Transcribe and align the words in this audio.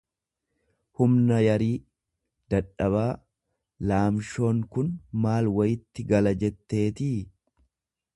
humna 0.99 1.35
yarii, 1.47 1.75
dadhabaa; 2.53 3.11
Laamshoon 3.91 4.63
kun 4.77 4.89
maal 5.27 5.51
wayitti 5.59 6.07
gala 6.15 6.33
jetteetii. 6.45 7.13